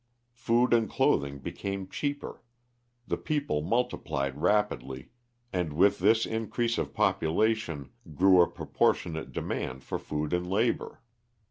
[0.33, 2.41] Food and clothing became cheaper.
[3.05, 5.11] The people multiplied rapidly,
[5.53, 11.01] and with this increase of population grew a proportionate demand for food and labor.